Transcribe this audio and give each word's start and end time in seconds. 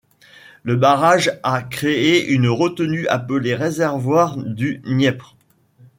Le 0.63 0.75
barrage 0.77 1.37
a 1.43 1.61
créé 1.61 2.25
une 2.31 2.47
retenue 2.47 3.05
appelée 3.07 3.53
réservoir 3.53 4.35
du 4.37 4.79
Dniepr. 4.79 5.35